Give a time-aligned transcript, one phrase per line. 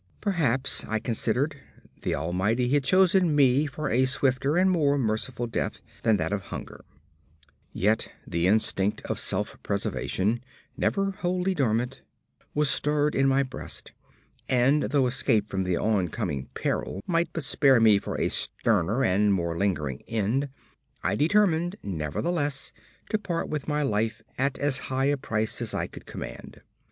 [0.19, 1.57] Perhaps, I considered,
[2.01, 3.25] the Almighty had chosen
[3.67, 6.83] for me a swifter and more merciful death than that of hunger;
[7.71, 10.41] yet the instinct of self preservation,
[10.75, 12.01] never wholly dormant,
[12.55, 13.91] was stirred in my breast,
[14.49, 19.03] and though escape from the on coming peril might but spare me for a sterner
[19.03, 20.49] and more lingering end,
[21.03, 22.71] I determined nevertheless
[23.11, 26.61] to part with my life at as high a price as I could command.